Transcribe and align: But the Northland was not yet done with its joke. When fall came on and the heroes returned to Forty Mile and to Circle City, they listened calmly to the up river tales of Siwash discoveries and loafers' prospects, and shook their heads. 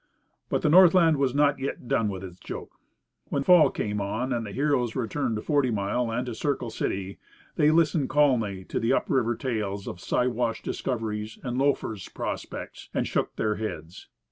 But 0.49 0.63
the 0.63 0.69
Northland 0.71 1.17
was 1.17 1.35
not 1.35 1.59
yet 1.59 1.87
done 1.87 2.09
with 2.09 2.23
its 2.23 2.39
joke. 2.39 2.71
When 3.25 3.43
fall 3.43 3.69
came 3.69 4.01
on 4.01 4.33
and 4.33 4.43
the 4.47 4.51
heroes 4.51 4.95
returned 4.95 5.35
to 5.35 5.43
Forty 5.43 5.69
Mile 5.69 6.11
and 6.11 6.25
to 6.25 6.33
Circle 6.33 6.71
City, 6.71 7.19
they 7.55 7.69
listened 7.69 8.09
calmly 8.09 8.63
to 8.65 8.79
the 8.79 8.93
up 8.93 9.11
river 9.11 9.35
tales 9.35 9.87
of 9.87 9.99
Siwash 10.01 10.63
discoveries 10.63 11.37
and 11.43 11.59
loafers' 11.59 12.09
prospects, 12.09 12.89
and 12.95 13.05
shook 13.05 13.35
their 13.35 13.57
heads. 13.57 14.07